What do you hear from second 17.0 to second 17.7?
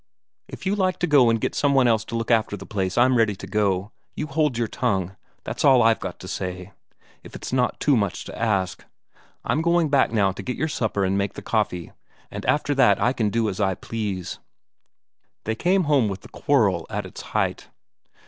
its height.